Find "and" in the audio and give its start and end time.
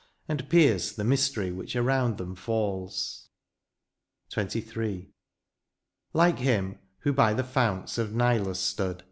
0.27-0.49